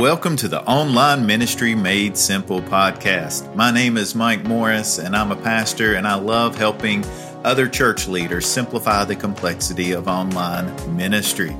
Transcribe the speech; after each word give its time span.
welcome 0.00 0.34
to 0.34 0.48
the 0.48 0.62
Online 0.62 1.26
Ministry 1.26 1.74
Made 1.74 2.16
Simple 2.16 2.62
podcast. 2.62 3.54
My 3.54 3.70
name 3.70 3.98
is 3.98 4.14
Mike 4.14 4.44
Morris, 4.44 4.96
and 4.96 5.14
I'm 5.14 5.30
a 5.30 5.36
pastor, 5.36 5.96
and 5.96 6.08
I 6.08 6.14
love 6.14 6.56
helping 6.56 7.04
other 7.44 7.68
church 7.68 8.08
leaders 8.08 8.46
simplify 8.46 9.04
the 9.04 9.14
complexity 9.14 9.92
of 9.92 10.08
online 10.08 10.96
ministry. 10.96 11.54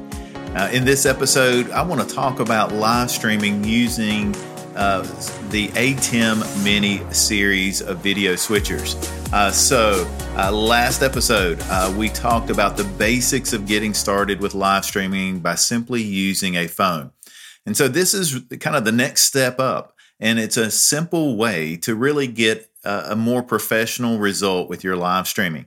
Uh, 0.54 0.70
in 0.72 0.86
this 0.86 1.04
episode, 1.04 1.70
I 1.70 1.82
want 1.82 2.00
to 2.00 2.14
talk 2.14 2.40
about 2.40 2.72
live 2.72 3.10
streaming 3.10 3.62
using 3.62 4.34
uh, 4.74 5.02
the 5.50 5.68
ATEM 5.74 6.64
Mini 6.64 7.02
series 7.12 7.82
of 7.82 7.98
video 7.98 8.36
switchers. 8.36 8.94
Uh, 9.34 9.50
so, 9.50 10.10
uh, 10.38 10.50
last 10.50 11.02
episode, 11.02 11.60
uh, 11.64 11.94
we 11.94 12.08
talked 12.08 12.48
about 12.48 12.78
the 12.78 12.84
basics 12.84 13.52
of 13.52 13.66
getting 13.66 13.92
started 13.92 14.40
with 14.40 14.54
live 14.54 14.86
streaming 14.86 15.40
by 15.40 15.56
simply 15.56 16.00
using 16.00 16.56
a 16.56 16.66
phone. 16.66 17.12
And 17.66 17.76
so 17.76 17.88
this 17.88 18.14
is 18.14 18.40
kind 18.58 18.76
of 18.76 18.84
the 18.84 18.92
next 18.92 19.22
step 19.22 19.60
up. 19.60 19.94
And 20.18 20.38
it's 20.38 20.56
a 20.56 20.70
simple 20.70 21.36
way 21.36 21.76
to 21.78 21.94
really 21.94 22.26
get 22.26 22.70
a, 22.84 23.10
a 23.10 23.16
more 23.16 23.42
professional 23.42 24.18
result 24.18 24.68
with 24.68 24.84
your 24.84 24.96
live 24.96 25.26
streaming. 25.26 25.66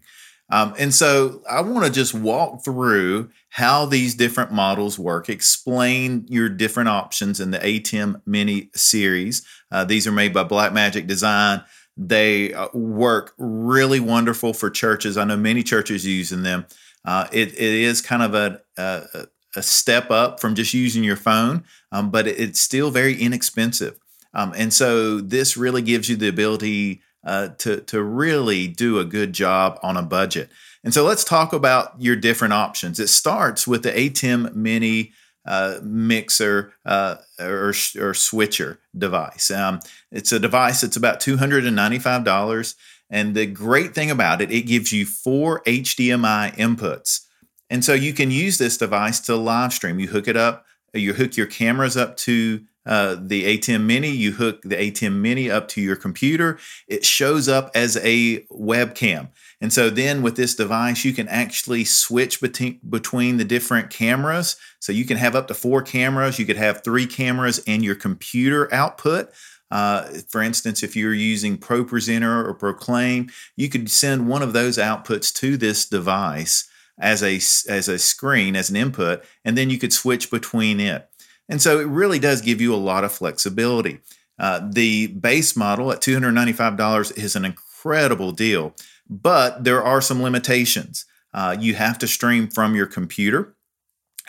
Um, 0.49 0.75
and 0.77 0.93
so 0.93 1.41
I 1.49 1.61
want 1.61 1.85
to 1.85 1.91
just 1.91 2.13
walk 2.13 2.63
through 2.63 3.31
how 3.49 3.85
these 3.85 4.13
different 4.13 4.51
models 4.51 4.99
work, 4.99 5.29
explain 5.29 6.25
your 6.27 6.49
different 6.49 6.89
options 6.89 7.39
in 7.39 7.51
the 7.51 7.59
ATEM 7.59 8.21
Mini 8.25 8.69
series. 8.75 9.45
Uh, 9.71 9.83
these 9.83 10.05
are 10.05 10.11
made 10.11 10.33
by 10.33 10.43
Blackmagic 10.43 11.07
Design. 11.07 11.63
They 11.95 12.53
uh, 12.53 12.67
work 12.73 13.33
really 13.37 13.99
wonderful 13.99 14.53
for 14.53 14.69
churches. 14.69 15.17
I 15.17 15.23
know 15.23 15.37
many 15.37 15.63
churches 15.63 16.05
using 16.05 16.43
them. 16.43 16.65
Uh, 17.05 17.27
it, 17.31 17.53
it 17.53 17.59
is 17.59 18.01
kind 18.01 18.23
of 18.23 18.33
a, 18.35 18.61
a, 18.77 19.27
a 19.55 19.63
step 19.63 20.11
up 20.11 20.39
from 20.39 20.55
just 20.55 20.73
using 20.73 21.03
your 21.03 21.15
phone, 21.15 21.63
um, 21.91 22.09
but 22.09 22.27
it's 22.27 22.59
still 22.59 22.91
very 22.91 23.15
inexpensive. 23.15 23.99
Um, 24.33 24.53
and 24.55 24.73
so 24.73 25.19
this 25.19 25.55
really 25.55 25.81
gives 25.81 26.09
you 26.09 26.15
the 26.15 26.27
ability 26.27 27.01
uh, 27.23 27.49
to, 27.59 27.81
to 27.81 28.01
really 28.01 28.67
do 28.67 28.99
a 28.99 29.05
good 29.05 29.33
job 29.33 29.79
on 29.83 29.95
a 29.95 30.01
budget. 30.01 30.49
And 30.83 30.93
so 30.93 31.05
let's 31.05 31.23
talk 31.23 31.53
about 31.53 31.93
your 31.99 32.15
different 32.15 32.53
options. 32.53 32.99
It 32.99 33.07
starts 33.07 33.67
with 33.67 33.83
the 33.83 33.91
ATEM 33.91 34.55
Mini 34.55 35.13
uh, 35.45 35.79
mixer 35.81 36.73
uh, 36.85 37.15
or, 37.39 37.73
or 37.99 38.13
switcher 38.13 38.79
device. 38.97 39.51
Um, 39.51 39.79
it's 40.11 40.31
a 40.31 40.39
device 40.39 40.81
that's 40.81 40.97
about 40.97 41.19
$295. 41.19 42.75
And 43.09 43.35
the 43.35 43.45
great 43.45 43.93
thing 43.93 44.09
about 44.09 44.41
it, 44.41 44.51
it 44.51 44.61
gives 44.61 44.91
you 44.91 45.05
four 45.05 45.61
HDMI 45.63 46.55
inputs. 46.55 47.25
And 47.69 47.83
so 47.83 47.93
you 47.93 48.13
can 48.13 48.31
use 48.31 48.57
this 48.57 48.77
device 48.77 49.19
to 49.21 49.35
live 49.35 49.73
stream. 49.73 49.99
You 49.99 50.07
hook 50.07 50.27
it 50.27 50.37
up, 50.37 50.65
you 50.93 51.13
hook 51.13 51.37
your 51.37 51.47
cameras 51.47 51.97
up 51.97 52.17
to 52.17 52.63
uh, 52.85 53.15
the 53.19 53.45
ATEM 53.45 53.83
Mini, 53.83 54.09
you 54.09 54.33
hook 54.33 54.61
the 54.63 54.75
ATEM 54.75 55.13
Mini 55.13 55.49
up 55.49 55.69
to 55.69 55.81
your 55.81 55.95
computer. 55.95 56.59
It 56.87 57.05
shows 57.05 57.47
up 57.47 57.71
as 57.73 57.97
a 57.97 58.41
webcam. 58.51 59.29
And 59.61 59.71
so 59.71 59.89
then 59.89 60.21
with 60.21 60.35
this 60.35 60.55
device, 60.55 61.05
you 61.05 61.13
can 61.13 61.29
actually 61.29 61.85
switch 61.85 62.41
between, 62.41 62.81
between 62.89 63.37
the 63.37 63.45
different 63.45 63.89
cameras. 63.89 64.57
So 64.79 64.91
you 64.91 65.05
can 65.05 65.15
have 65.15 65.35
up 65.35 65.47
to 65.47 65.53
four 65.53 65.81
cameras. 65.81 66.37
You 66.37 66.45
could 66.45 66.57
have 66.57 66.83
three 66.83 67.07
cameras 67.07 67.63
and 67.65 67.83
your 67.83 67.95
computer 67.95 68.71
output. 68.73 69.29
Uh, 69.71 70.03
for 70.27 70.41
instance, 70.41 70.83
if 70.83 70.95
you're 70.95 71.13
using 71.13 71.57
ProPresenter 71.57 72.45
or 72.45 72.53
Proclaim, 72.53 73.31
you 73.55 73.69
could 73.69 73.89
send 73.89 74.27
one 74.27 74.43
of 74.43 74.53
those 74.53 74.77
outputs 74.77 75.33
to 75.35 75.55
this 75.55 75.87
device 75.87 76.69
as 76.99 77.23
a 77.23 77.35
as 77.71 77.87
a 77.87 77.99
screen 77.99 78.55
as 78.55 78.69
an 78.69 78.75
input 78.75 79.23
and 79.43 79.57
then 79.57 79.69
you 79.69 79.77
could 79.77 79.93
switch 79.93 80.29
between 80.29 80.79
it. 80.79 81.09
And 81.49 81.61
so 81.61 81.79
it 81.79 81.87
really 81.87 82.19
does 82.19 82.41
give 82.41 82.61
you 82.61 82.73
a 82.73 82.77
lot 82.77 83.03
of 83.03 83.11
flexibility. 83.11 83.99
Uh, 84.39 84.67
the 84.71 85.07
base 85.07 85.55
model 85.55 85.91
at 85.91 86.01
$295 86.01 87.17
is 87.17 87.35
an 87.35 87.45
incredible 87.45 88.31
deal 88.31 88.75
but 89.09 89.63
there 89.63 89.83
are 89.83 90.01
some 90.01 90.23
limitations. 90.23 91.05
Uh, 91.33 91.55
you 91.59 91.75
have 91.75 91.97
to 91.99 92.07
stream 92.07 92.47
from 92.47 92.75
your 92.75 92.85
computer 92.85 93.55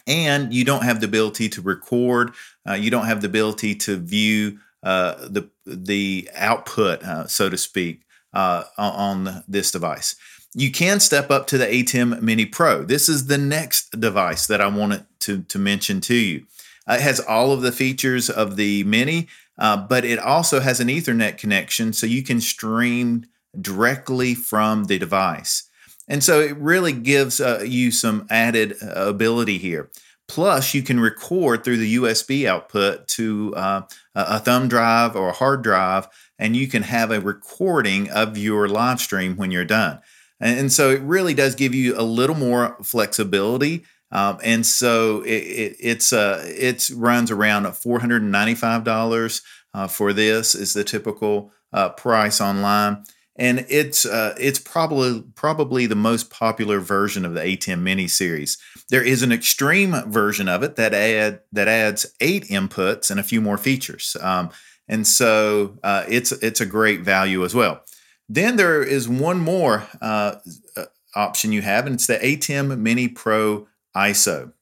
and 0.07 0.53
you 0.53 0.65
don't 0.65 0.85
have 0.85 1.01
the 1.01 1.07
ability 1.07 1.49
to 1.49 1.63
record 1.63 2.33
uh, 2.69 2.75
you 2.75 2.91
don't 2.91 3.07
have 3.07 3.21
the 3.21 3.27
ability 3.27 3.75
to 3.75 3.97
view 3.97 4.59
uh, 4.83 5.15
the 5.29 5.49
the 5.67 6.29
output 6.35 7.03
uh, 7.03 7.27
so 7.27 7.49
to 7.49 7.57
speak 7.57 8.03
uh, 8.33 8.65
on 8.77 9.43
this 9.49 9.71
device 9.71 10.17
you 10.55 10.71
can 10.71 11.01
step 11.01 11.31
up 11.31 11.47
to 11.49 11.59
the 11.59 11.67
ATEM 11.67 12.23
Mini 12.23 12.47
Pro. 12.47 12.85
This 12.85 13.09
is 13.09 13.27
the 13.27 13.39
next 13.39 14.01
device 14.01 14.47
that 14.47 14.61
I 14.61 14.69
wanted 14.69 15.05
to, 15.21 15.43
to 15.43 15.59
mention 15.59 16.01
to 16.03 16.15
you. 16.15 16.47
Uh, 16.89 16.95
it 16.95 17.01
has 17.01 17.19
all 17.21 17.53
of 17.53 17.63
the 17.63 17.73
features 17.73 18.31
of 18.31 18.57
the 18.57 18.85
Mini, 18.85 19.27
uh, 19.59 19.77
but 19.77 20.05
it 20.05 20.19
also 20.19 20.61
has 20.61 20.81
an 20.81 20.89
Ethernet 20.89 21.39
connection 21.39 21.93
so 21.93 22.07
you 22.07 22.23
can 22.23 22.41
stream 22.41 23.27
directly 23.61 24.35
from 24.35 24.85
the 24.85 24.99
device. 24.99 25.69
And 26.07 26.23
so 26.23 26.41
it 26.41 26.57
really 26.57 26.93
gives 26.93 27.41
uh, 27.41 27.65
you 27.67 27.91
some 27.91 28.27
added 28.31 28.77
uh, 28.83 29.09
ability 29.09 29.59
here. 29.59 29.91
Plus, 30.27 30.73
you 30.73 30.83
can 30.83 31.01
record 31.01 31.65
through 31.65 31.77
the 31.77 31.97
USB 31.97 32.47
output 32.47 33.07
to 33.09 33.53
uh, 33.57 33.83
a 34.15 34.39
thumb 34.39 34.69
drive 34.69 35.17
or 35.17 35.29
a 35.29 35.35
hard 35.35 35.63
drive, 35.63 36.09
and 36.39 36.57
you 36.57 36.67
can 36.67 36.83
have 36.83 37.11
a 37.11 37.21
recording 37.21 38.11
of 38.11 38.39
your 38.39 38.67
live 38.67 39.01
stream 39.01 39.37
when 39.37 39.51
you're 39.51 39.65
done. 39.65 40.01
And 40.45 40.71
so 40.71 40.91
it 40.91 41.01
really 41.01 41.33
does 41.33 41.55
give 41.55 41.75
you 41.75 41.99
a 41.99 42.03
little 42.03 42.37
more 42.37 42.77
flexibility. 42.83 43.85
Um, 44.13 44.39
and 44.45 44.65
so 44.65 45.23
it, 45.23 45.31
it, 45.31 45.77
it's 45.81 46.13
uh, 46.13 46.45
it 46.47 46.89
runs 46.95 47.31
around 47.31 47.65
$495 47.65 49.43
uh, 49.73 49.89
for 49.89 50.13
this 50.13 50.55
is 50.55 50.75
the 50.75 50.85
typical 50.85 51.51
uh, 51.73 51.89
price 51.91 52.41
online. 52.41 53.05
And 53.37 53.67
it's 53.69 54.07
uh, 54.07 54.37
it's 54.39 54.59
probably 54.61 55.25
probably 55.35 55.87
the 55.87 55.97
most 55.97 56.31
popular 56.31 56.79
version 56.79 57.25
of 57.25 57.35
the 57.35 57.41
ATEM 57.41 57.81
Mini 57.81 58.07
series. 58.07 58.59
There 58.91 59.03
is 59.03 59.23
an 59.23 59.33
extreme 59.33 59.93
version 60.09 60.49
of 60.49 60.63
it 60.63 60.77
that 60.77 60.95
add 60.95 61.41
that 61.53 61.67
adds 61.67 62.07
eight 62.21 62.45
inputs 62.45 63.11
and 63.11 63.19
a 63.19 63.25
few 63.25 63.41
more 63.41 63.59
features. 63.59 64.17
Um, 64.21 64.51
and 64.87 65.07
so 65.07 65.79
uh, 65.83 66.05
it's 66.09 66.31
it's 66.31 66.61
a 66.61 66.67
great 66.67 67.01
value 67.01 67.45
as 67.45 67.55
well. 67.55 67.81
Then 68.29 68.57
there 68.57 68.83
is 68.83 69.09
one 69.09 69.39
more 69.39 69.87
uh, 70.01 70.37
uh 70.77 70.85
option 71.15 71.53
you 71.53 71.63
have, 71.63 71.87
and 71.87 71.95
it's 71.95 72.07
the 72.07 72.19
ATEM 72.19 72.79
Mini 72.79 73.09
Pro 73.09 73.67
ISO. 73.97 74.53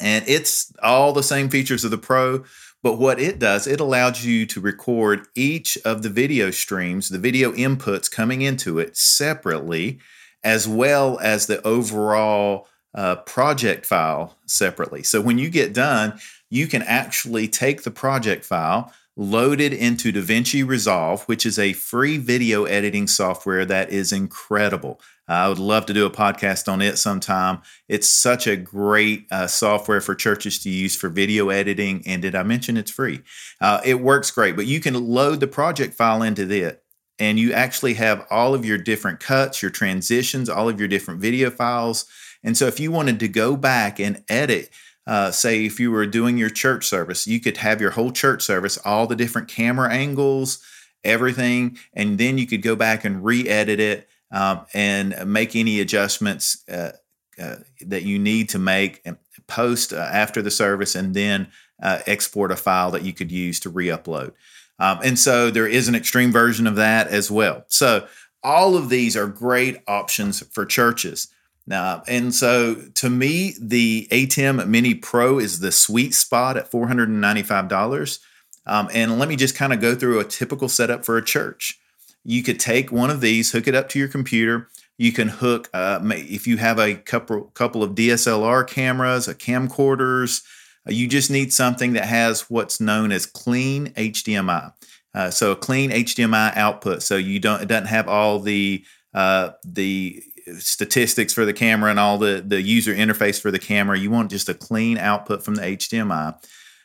And 0.00 0.24
it's 0.28 0.72
all 0.82 1.12
the 1.12 1.22
same 1.22 1.48
features 1.48 1.84
of 1.84 1.90
the 1.90 1.98
Pro, 1.98 2.44
but 2.82 2.98
what 2.98 3.20
it 3.20 3.38
does, 3.38 3.66
it 3.66 3.80
allows 3.80 4.24
you 4.24 4.46
to 4.46 4.60
record 4.60 5.26
each 5.34 5.76
of 5.84 6.02
the 6.02 6.08
video 6.08 6.50
streams, 6.50 7.08
the 7.08 7.18
video 7.18 7.52
inputs 7.52 8.10
coming 8.10 8.42
into 8.42 8.78
it 8.78 8.96
separately, 8.96 9.98
as 10.44 10.68
well 10.68 11.18
as 11.20 11.46
the 11.46 11.64
overall 11.66 12.68
uh, 12.94 13.16
project 13.16 13.84
file 13.84 14.36
separately. 14.46 15.02
So 15.02 15.20
when 15.20 15.38
you 15.38 15.50
get 15.50 15.74
done, 15.74 16.18
you 16.50 16.66
can 16.66 16.82
actually 16.82 17.48
take 17.48 17.82
the 17.82 17.90
project 17.90 18.44
file, 18.44 18.92
loaded 19.18 19.72
into 19.72 20.12
DaVinci 20.12 20.66
Resolve, 20.66 21.24
which 21.24 21.44
is 21.44 21.58
a 21.58 21.72
free 21.72 22.16
video 22.18 22.64
editing 22.64 23.08
software 23.08 23.64
that 23.66 23.90
is 23.90 24.12
incredible. 24.12 25.00
I 25.26 25.48
would 25.48 25.58
love 25.58 25.86
to 25.86 25.92
do 25.92 26.06
a 26.06 26.10
podcast 26.10 26.72
on 26.72 26.80
it 26.80 26.96
sometime. 26.98 27.60
It's 27.88 28.08
such 28.08 28.46
a 28.46 28.56
great 28.56 29.26
uh, 29.30 29.48
software 29.48 30.00
for 30.00 30.14
churches 30.14 30.60
to 30.60 30.70
use 30.70 30.96
for 30.96 31.08
video 31.08 31.50
editing. 31.50 32.02
And 32.06 32.22
did 32.22 32.36
I 32.36 32.44
mention 32.44 32.76
it's 32.76 32.92
free? 32.92 33.20
Uh, 33.60 33.80
it 33.84 34.00
works 34.00 34.30
great, 34.30 34.56
but 34.56 34.66
you 34.66 34.80
can 34.80 34.94
load 34.94 35.40
the 35.40 35.48
project 35.48 35.94
file 35.94 36.22
into 36.22 36.48
it. 36.48 36.82
And 37.18 37.40
you 37.40 37.52
actually 37.52 37.94
have 37.94 38.24
all 38.30 38.54
of 38.54 38.64
your 38.64 38.78
different 38.78 39.18
cuts, 39.18 39.60
your 39.60 39.72
transitions, 39.72 40.48
all 40.48 40.68
of 40.68 40.78
your 40.78 40.88
different 40.88 41.20
video 41.20 41.50
files. 41.50 42.06
And 42.44 42.56
so 42.56 42.66
if 42.66 42.78
you 42.78 42.92
wanted 42.92 43.18
to 43.20 43.28
go 43.28 43.56
back 43.56 43.98
and 43.98 44.22
edit, 44.28 44.70
uh, 45.08 45.30
say 45.30 45.64
if 45.64 45.80
you 45.80 45.90
were 45.90 46.06
doing 46.06 46.36
your 46.36 46.50
church 46.50 46.86
service, 46.86 47.26
you 47.26 47.40
could 47.40 47.56
have 47.56 47.80
your 47.80 47.92
whole 47.92 48.12
church 48.12 48.42
service, 48.42 48.76
all 48.84 49.06
the 49.06 49.16
different 49.16 49.48
camera 49.48 49.90
angles, 49.90 50.62
everything, 51.02 51.78
and 51.94 52.18
then 52.18 52.36
you 52.36 52.46
could 52.46 52.60
go 52.60 52.76
back 52.76 53.06
and 53.06 53.24
re-edit 53.24 53.80
it 53.80 54.06
um, 54.30 54.66
and 54.74 55.16
make 55.26 55.56
any 55.56 55.80
adjustments 55.80 56.62
uh, 56.68 56.92
uh, 57.40 57.56
that 57.86 58.02
you 58.02 58.18
need 58.18 58.50
to 58.50 58.58
make 58.58 59.00
and 59.06 59.16
post 59.46 59.94
uh, 59.94 59.96
after 59.96 60.42
the 60.42 60.50
service, 60.50 60.94
and 60.94 61.14
then 61.14 61.48
uh, 61.82 62.00
export 62.06 62.52
a 62.52 62.56
file 62.56 62.90
that 62.90 63.02
you 63.02 63.14
could 63.14 63.32
use 63.32 63.58
to 63.60 63.70
re-upload. 63.70 64.32
Um, 64.78 64.98
and 65.02 65.18
so 65.18 65.50
there 65.50 65.66
is 65.66 65.88
an 65.88 65.94
extreme 65.94 66.32
version 66.32 66.66
of 66.66 66.76
that 66.76 67.08
as 67.08 67.30
well. 67.30 67.64
So 67.68 68.06
all 68.42 68.76
of 68.76 68.90
these 68.90 69.16
are 69.16 69.26
great 69.26 69.80
options 69.88 70.46
for 70.48 70.66
churches. 70.66 71.28
Now, 71.68 72.02
and 72.08 72.34
so 72.34 72.76
to 72.94 73.10
me, 73.10 73.54
the 73.60 74.08
ATEM 74.10 74.66
Mini 74.68 74.94
Pro 74.94 75.38
is 75.38 75.60
the 75.60 75.70
sweet 75.70 76.14
spot 76.14 76.56
at 76.56 76.70
$495. 76.70 78.20
Um, 78.64 78.88
and 78.94 79.18
let 79.18 79.28
me 79.28 79.36
just 79.36 79.54
kind 79.54 79.74
of 79.74 79.80
go 79.80 79.94
through 79.94 80.18
a 80.18 80.24
typical 80.24 80.70
setup 80.70 81.04
for 81.04 81.18
a 81.18 81.24
church. 81.24 81.78
You 82.24 82.42
could 82.42 82.58
take 82.58 82.90
one 82.90 83.10
of 83.10 83.20
these, 83.20 83.52
hook 83.52 83.68
it 83.68 83.74
up 83.74 83.90
to 83.90 83.98
your 83.98 84.08
computer. 84.08 84.70
You 84.96 85.12
can 85.12 85.28
hook, 85.28 85.68
uh, 85.74 86.00
if 86.04 86.46
you 86.46 86.56
have 86.56 86.78
a 86.78 86.94
couple 86.94 87.44
couple 87.52 87.82
of 87.82 87.94
DSLR 87.94 88.66
cameras, 88.66 89.28
a 89.28 89.34
camcorders, 89.34 90.42
Uh, 90.88 90.92
you 90.92 91.06
just 91.06 91.30
need 91.30 91.52
something 91.52 91.92
that 91.92 92.06
has 92.06 92.48
what's 92.48 92.80
known 92.80 93.12
as 93.12 93.26
clean 93.26 93.92
HDMI. 93.94 94.72
Uh, 95.14 95.30
so 95.30 95.52
a 95.52 95.56
clean 95.56 95.90
HDMI 95.90 96.56
output. 96.56 97.02
So 97.02 97.16
you 97.16 97.38
don't 97.40 97.60
it 97.62 97.68
doesn't 97.68 97.88
have 97.88 98.08
all 98.08 98.40
the 98.40 98.84
uh, 99.14 99.50
the 99.64 100.22
statistics 100.58 101.32
for 101.32 101.44
the 101.44 101.52
camera 101.52 101.90
and 101.90 102.00
all 102.00 102.18
the 102.18 102.42
the 102.46 102.62
user 102.62 102.94
interface 102.94 103.40
for 103.40 103.50
the 103.50 103.58
camera. 103.58 103.98
You 103.98 104.10
want 104.10 104.30
just 104.30 104.48
a 104.48 104.54
clean 104.54 104.98
output 104.98 105.44
from 105.44 105.56
the 105.56 105.62
HDMI. 105.62 106.34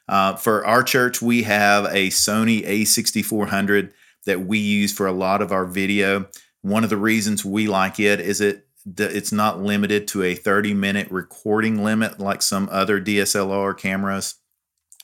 Uh, 0.08 0.36
for 0.36 0.66
our 0.66 0.84
church, 0.84 1.22
we 1.22 1.44
have 1.44 1.86
a 1.86 2.10
Sony 2.10 2.66
A6400 2.66 3.92
that 4.26 4.42
we 4.42 4.58
use 4.58 4.94
for 4.94 5.08
a 5.08 5.14
lot 5.14 5.42
of 5.42 5.52
our 5.52 5.66
video. 5.66 6.28
One 6.62 6.84
of 6.84 6.90
the 6.90 6.98
reasons 6.98 7.46
we 7.46 7.68
like 7.68 8.00
it 8.00 8.20
is 8.20 8.42
it 8.42 8.68
it's 8.98 9.32
not 9.32 9.62
limited 9.62 10.10
to 10.10 10.24
a 10.24 10.36
30 10.36 10.74
minute 10.74 11.10
recording 11.10 11.84
limit 11.84 12.20
like 12.20 12.42
some 12.42 12.68
other 12.72 13.00
DSLR 13.00 13.78
cameras. 13.78 14.36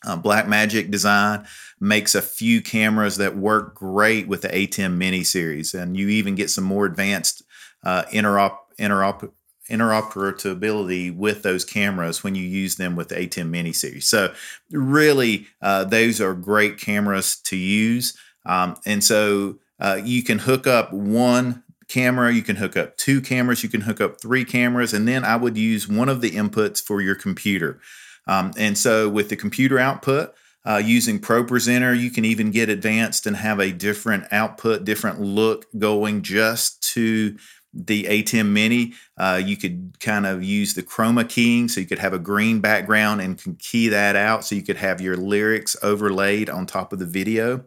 Uh, 0.06 0.18
Blackmagic 0.18 0.90
Design 0.92 1.46
makes 1.80 2.16
a 2.16 2.22
few 2.22 2.62
cameras 2.62 3.18
that 3.18 3.36
work 3.36 3.76
great 3.76 4.28
with 4.28 4.42
the 4.42 4.50
ATEM 4.50 4.96
Mini 4.96 5.24
series, 5.24 5.74
and 5.74 5.98
you 5.98 6.08
even 6.10 6.36
get 6.36 6.50
some 6.50 6.64
more 6.64 6.86
advanced 6.86 7.44
uh, 7.84 8.04
interop 8.12 8.58
interop 8.80 9.32
interoperability 9.70 11.16
with 11.16 11.44
those 11.44 11.64
cameras 11.64 12.24
when 12.24 12.34
you 12.34 12.44
use 12.44 12.76
them 12.76 12.96
with 12.96 13.10
the 13.10 13.16
ATEM 13.16 13.50
Mini 13.50 13.72
series. 13.72 14.08
So, 14.08 14.34
really, 14.72 15.48
uh, 15.62 15.84
those 15.84 16.20
are 16.20 16.34
great 16.34 16.80
cameras 16.80 17.36
to 17.46 17.56
use. 17.56 18.18
Um, 18.46 18.78
and 18.86 19.04
so, 19.04 19.60
uh, 19.80 20.00
you 20.04 20.24
can 20.24 20.40
hook 20.40 20.66
up 20.66 20.92
one 20.92 21.64
camera, 21.88 22.32
you 22.34 22.42
can 22.42 22.56
hook 22.56 22.76
up 22.78 22.98
two 22.98 23.22
cameras, 23.22 23.64
you 23.64 23.70
can 23.70 23.82
hook 23.82 24.02
up 24.02 24.22
three 24.22 24.46
cameras, 24.46 24.94
and 24.94 25.08
then 25.08 25.24
I 25.24 25.36
would 25.36 25.58
use 25.58 25.88
one 25.88 26.10
of 26.10 26.22
the 26.22 26.32
inputs 26.32 26.82
for 26.82 27.02
your 27.02 27.16
computer. 27.16 27.80
Um, 28.28 28.52
and 28.58 28.78
so, 28.78 29.10
with 29.10 29.30
the 29.30 29.36
computer 29.36 29.80
output, 29.80 30.34
uh, 30.66 30.82
using 30.84 31.20
ProPresenter, 31.20 32.00
you 32.00 32.12
can 32.12 32.26
even 32.26 32.52
get 32.52 32.70
advanced 32.70 33.26
and 33.26 33.36
have 33.38 33.60
a 33.60 33.72
different 33.72 34.26
output, 34.32 34.84
different 34.84 35.22
look 35.22 35.66
going 35.78 36.22
just 36.22 36.84
to 36.94 37.38
the 37.74 38.06
ATEM 38.06 38.48
Mini, 38.48 38.94
uh, 39.18 39.40
you 39.44 39.56
could 39.56 40.00
kind 40.00 40.26
of 40.26 40.44
use 40.44 40.74
the 40.74 40.84
chroma 40.84 41.28
keying, 41.28 41.68
so 41.68 41.80
you 41.80 41.86
could 41.86 42.00
have 42.00 42.14
a 42.14 42.20
green 42.20 42.60
background 42.60 43.22
and 43.22 43.38
can 43.38 43.56
key 43.56 43.90
that 43.90 44.16
out, 44.16 44.44
so 44.44 44.56
you 44.56 44.64
could 44.64 44.78
have 44.78 45.02
your 45.02 45.16
lyrics 45.16 45.76
overlaid 45.84 46.50
on 46.50 46.66
top 46.66 46.92
of 46.92 47.00
the 47.00 47.06
video. 47.06 47.64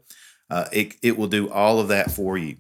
Uh, 0.51 0.67
it 0.73 0.97
it 1.03 1.17
will 1.17 1.29
do 1.29 1.51
all 1.51 1.79
of 1.79 1.89
that 1.89 2.11
for 2.11 2.37
you, 2.37 2.57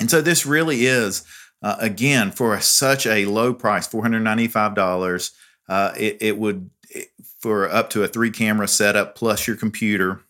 and 0.00 0.10
so 0.10 0.20
this 0.20 0.44
really 0.44 0.86
is 0.86 1.24
uh, 1.62 1.76
again 1.78 2.30
for 2.30 2.54
a, 2.54 2.60
such 2.60 3.06
a 3.06 3.26
low 3.26 3.54
price, 3.54 3.86
four 3.86 4.02
hundred 4.02 4.20
ninety 4.20 4.48
five 4.48 4.74
dollars. 4.74 5.32
Uh, 5.68 5.92
it 5.96 6.18
it 6.20 6.38
would 6.38 6.70
it, 6.90 7.08
for 7.38 7.70
up 7.70 7.90
to 7.90 8.02
a 8.02 8.08
three 8.08 8.30
camera 8.30 8.68
setup 8.68 9.14
plus 9.14 9.46
your 9.46 9.56
computer, 9.56 10.20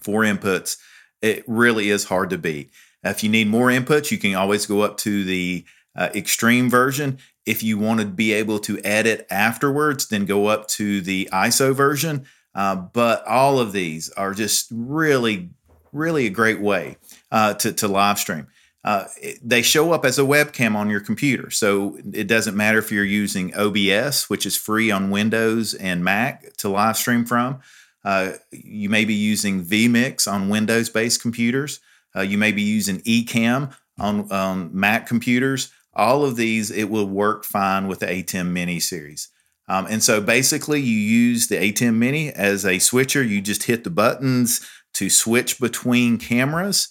four 0.00 0.22
inputs. 0.22 0.78
It 1.22 1.44
really 1.46 1.90
is 1.90 2.04
hard 2.04 2.30
to 2.30 2.38
beat. 2.38 2.70
If 3.02 3.22
you 3.22 3.30
need 3.30 3.48
more 3.48 3.68
inputs, 3.68 4.10
you 4.10 4.18
can 4.18 4.34
always 4.34 4.66
go 4.66 4.80
up 4.80 4.96
to 4.98 5.24
the 5.24 5.64
uh, 5.96 6.10
extreme 6.14 6.70
version. 6.70 7.18
If 7.46 7.62
you 7.62 7.78
want 7.78 8.00
to 8.00 8.06
be 8.06 8.32
able 8.32 8.58
to 8.60 8.80
edit 8.82 9.26
afterwards, 9.30 10.08
then 10.08 10.24
go 10.24 10.46
up 10.46 10.66
to 10.68 11.00
the 11.00 11.28
ISO 11.32 11.74
version. 11.74 12.26
Uh, 12.54 12.76
but 12.76 13.26
all 13.26 13.58
of 13.58 13.72
these 13.72 14.10
are 14.10 14.32
just 14.32 14.68
really, 14.70 15.50
really 15.92 16.26
a 16.26 16.30
great 16.30 16.60
way 16.60 16.96
uh, 17.30 17.54
to, 17.54 17.72
to 17.72 17.88
live 17.88 18.18
stream. 18.18 18.46
Uh, 18.84 19.06
they 19.42 19.62
show 19.62 19.92
up 19.92 20.04
as 20.04 20.18
a 20.18 20.22
webcam 20.22 20.74
on 20.76 20.90
your 20.90 21.00
computer. 21.00 21.50
So 21.50 21.98
it 22.12 22.26
doesn't 22.26 22.56
matter 22.56 22.78
if 22.78 22.92
you're 22.92 23.02
using 23.02 23.54
OBS, 23.54 24.28
which 24.28 24.44
is 24.44 24.56
free 24.56 24.90
on 24.90 25.10
Windows 25.10 25.72
and 25.72 26.04
Mac 26.04 26.54
to 26.58 26.68
live 26.68 26.96
stream 26.98 27.24
from. 27.24 27.60
Uh, 28.04 28.32
you 28.50 28.90
may 28.90 29.06
be 29.06 29.14
using 29.14 29.64
vMix 29.64 30.30
on 30.30 30.50
Windows 30.50 30.90
based 30.90 31.22
computers. 31.22 31.80
Uh, 32.14 32.20
you 32.20 32.36
may 32.36 32.52
be 32.52 32.62
using 32.62 33.00
Ecamm 33.00 33.74
on 33.98 34.30
um, 34.30 34.70
Mac 34.72 35.06
computers. 35.06 35.72
All 35.94 36.24
of 36.24 36.36
these, 36.36 36.70
it 36.70 36.90
will 36.90 37.08
work 37.08 37.44
fine 37.44 37.88
with 37.88 38.00
the 38.00 38.06
ATEM 38.06 38.48
Mini 38.48 38.80
series. 38.80 39.28
Um, 39.66 39.86
and 39.88 40.02
so 40.02 40.20
basically, 40.20 40.80
you 40.80 40.98
use 40.98 41.46
the 41.46 41.56
ATEM 41.56 41.94
Mini 41.94 42.30
as 42.30 42.66
a 42.66 42.78
switcher. 42.78 43.22
You 43.22 43.40
just 43.40 43.62
hit 43.62 43.84
the 43.84 43.90
buttons 43.90 44.68
to 44.94 45.08
switch 45.08 45.58
between 45.58 46.18
cameras. 46.18 46.88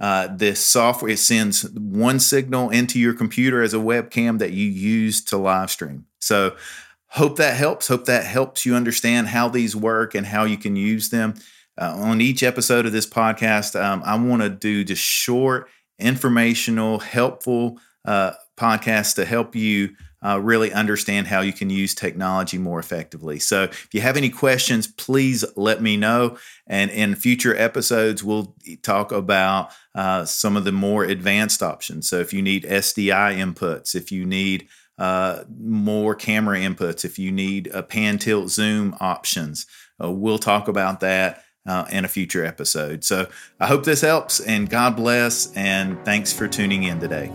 Uh, 0.00 0.28
this 0.34 0.64
software 0.64 1.12
it 1.12 1.18
sends 1.18 1.68
one 1.70 2.18
signal 2.18 2.70
into 2.70 2.98
your 2.98 3.14
computer 3.14 3.62
as 3.62 3.74
a 3.74 3.78
webcam 3.78 4.38
that 4.38 4.52
you 4.52 4.66
use 4.66 5.24
to 5.24 5.36
live 5.36 5.70
stream. 5.70 6.06
So, 6.18 6.56
hope 7.08 7.36
that 7.36 7.56
helps. 7.56 7.86
Hope 7.86 8.06
that 8.06 8.24
helps 8.24 8.66
you 8.66 8.74
understand 8.74 9.28
how 9.28 9.48
these 9.48 9.76
work 9.76 10.14
and 10.14 10.26
how 10.26 10.44
you 10.44 10.56
can 10.56 10.74
use 10.74 11.10
them 11.10 11.34
uh, 11.80 11.94
on 11.96 12.20
each 12.20 12.42
episode 12.42 12.86
of 12.86 12.92
this 12.92 13.06
podcast, 13.06 13.80
um, 13.80 14.02
I 14.04 14.16
want 14.16 14.42
to 14.42 14.48
do 14.48 14.84
just 14.84 15.02
short, 15.02 15.68
informational, 15.98 16.98
helpful 17.00 17.78
uh, 18.04 18.32
podcasts 18.56 19.16
to 19.16 19.24
help 19.24 19.56
you 19.56 19.96
uh, 20.24 20.40
really 20.40 20.72
understand 20.72 21.26
how 21.26 21.40
you 21.40 21.52
can 21.52 21.70
use 21.70 21.94
technology 21.94 22.58
more 22.58 22.78
effectively. 22.78 23.38
So, 23.38 23.64
if 23.64 23.88
you 23.92 24.00
have 24.00 24.16
any 24.16 24.30
questions, 24.30 24.86
please 24.86 25.44
let 25.56 25.82
me 25.82 25.96
know. 25.96 26.38
And 26.66 26.90
in 26.90 27.14
future 27.14 27.54
episodes, 27.56 28.24
we'll 28.24 28.56
talk 28.82 29.12
about 29.12 29.70
uh, 29.94 30.24
some 30.24 30.56
of 30.56 30.64
the 30.64 30.72
more 30.72 31.04
advanced 31.04 31.62
options. 31.62 32.08
So, 32.08 32.20
if 32.20 32.32
you 32.32 32.42
need 32.42 32.64
SDI 32.64 33.36
inputs, 33.36 33.94
if 33.94 34.10
you 34.10 34.24
need 34.24 34.68
uh, 34.98 35.44
more 35.58 36.14
camera 36.14 36.58
inputs, 36.58 37.04
if 37.04 37.18
you 37.18 37.30
need 37.32 37.68
a 37.68 37.82
pan 37.82 38.18
tilt 38.18 38.48
zoom 38.48 38.96
options, 39.00 39.66
uh, 40.02 40.10
we'll 40.10 40.38
talk 40.38 40.68
about 40.68 41.00
that 41.00 41.44
uh, 41.66 41.86
in 41.90 42.04
a 42.04 42.08
future 42.08 42.44
episode. 42.44 43.04
So 43.04 43.28
I 43.60 43.66
hope 43.66 43.84
this 43.84 44.00
helps 44.00 44.40
and 44.40 44.68
God 44.68 44.96
bless 44.96 45.52
and 45.54 46.02
thanks 46.04 46.32
for 46.32 46.48
tuning 46.48 46.84
in 46.84 47.00
today. 47.00 47.30